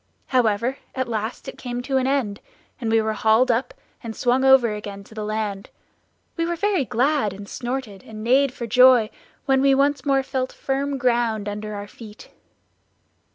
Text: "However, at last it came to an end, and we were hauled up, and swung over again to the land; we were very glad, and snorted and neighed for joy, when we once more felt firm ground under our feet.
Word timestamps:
"However, 0.29 0.79
at 0.95 1.07
last 1.07 1.47
it 1.47 1.59
came 1.59 1.83
to 1.83 1.97
an 1.97 2.07
end, 2.07 2.39
and 2.79 2.89
we 2.91 2.99
were 2.99 3.13
hauled 3.13 3.51
up, 3.51 3.71
and 4.01 4.15
swung 4.15 4.43
over 4.43 4.73
again 4.73 5.03
to 5.03 5.13
the 5.13 5.23
land; 5.23 5.69
we 6.37 6.43
were 6.43 6.55
very 6.55 6.85
glad, 6.85 7.33
and 7.33 7.47
snorted 7.47 8.01
and 8.03 8.23
neighed 8.23 8.51
for 8.51 8.65
joy, 8.65 9.11
when 9.45 9.61
we 9.61 9.75
once 9.75 10.03
more 10.03 10.23
felt 10.23 10.51
firm 10.53 10.97
ground 10.97 11.47
under 11.47 11.75
our 11.75 11.87
feet. 11.87 12.31